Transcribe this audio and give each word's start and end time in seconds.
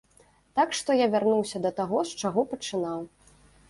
Так 0.59 0.73
што 0.77 0.89
я 1.01 1.07
вярнуўся 1.17 1.63
да 1.69 1.75
таго, 1.83 1.97
з 2.13 2.21
чаго 2.25 2.49
пачынаў. 2.53 3.11